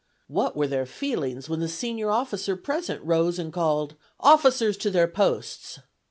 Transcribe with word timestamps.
What 0.25 0.55
were 0.55 0.65
their 0.65 0.87
feelings 0.87 1.47
when 1.47 1.59
the 1.59 1.69
senior 1.69 2.09
officer 2.09 2.55
present 2.55 3.03
rose 3.03 3.37
and 3.37 3.53
called, 3.53 3.93
"Officers 4.19 4.75
to 4.77 4.89
their 4.89 5.07
posts!" 5.07 5.77